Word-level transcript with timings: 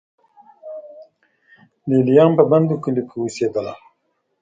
لې 1.89 1.99
لیان 2.07 2.31
په 2.37 2.43
بندو 2.51 2.75
کلیو 2.83 3.07
کې 3.09 3.15
اوسېدل 3.19 3.67